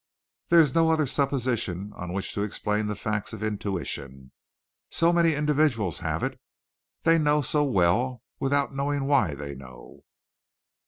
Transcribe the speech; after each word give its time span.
There 0.49 0.59
is 0.59 0.73
no 0.73 0.89
other 0.89 1.05
supposition 1.05 1.93
on 1.93 2.11
which 2.11 2.33
to 2.33 2.41
explain 2.41 2.87
the 2.87 2.95
facts 2.95 3.33
of 3.33 3.43
intuition. 3.43 4.31
So 4.89 5.13
many 5.13 5.35
individuals 5.35 5.99
have 5.99 6.23
it. 6.23 6.39
They 7.03 7.19
know 7.19 7.43
so 7.43 7.63
well 7.63 8.23
without 8.39 8.73
knowing 8.73 9.03
why 9.05 9.35
they 9.35 9.53
know. 9.53 10.03